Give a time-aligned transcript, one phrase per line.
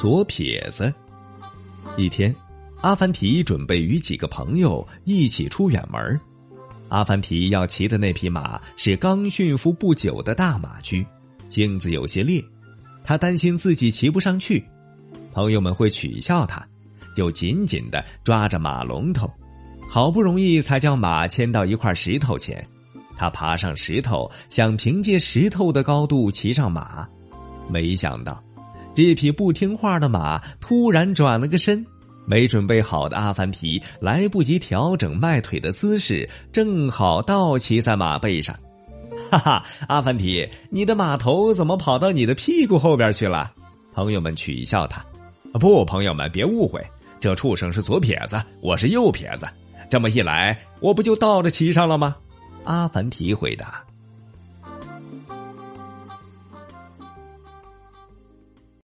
[0.00, 0.90] 左撇子。
[1.98, 2.34] 一天，
[2.80, 6.18] 阿凡提准备与几个朋友一起出远门。
[6.88, 11.06] 阿凡提要骑的那匹马是刚驯服不久的大马驹，
[11.50, 12.42] 性子有些烈，
[13.04, 14.64] 他担心自己骑不上去，
[15.34, 16.66] 朋友们会取笑他，
[17.14, 19.30] 就紧紧的抓着马龙头，
[19.86, 22.66] 好不容易才将马牵到一块石头前。
[23.18, 27.06] 他爬上石头，想凭借石头的高度骑上马，
[27.68, 28.42] 没想到，
[28.94, 31.84] 这匹不听话的马突然转了个身，
[32.26, 38.54] 没准备好的阿凡提来不及调整迈腿的姿势，正好倒骑在马背上。
[39.30, 43.52] 哈哈，阿凡提，你的马头怎么跑到你的屁股后边去了？
[43.92, 45.04] 朋友们取笑他。
[45.54, 46.84] 不，朋友们别误会，
[47.18, 49.48] 这畜生是左撇子，我是右撇子，
[49.90, 52.16] 这么一来，我不就倒着骑上了吗？
[52.64, 53.84] 阿凡提回答。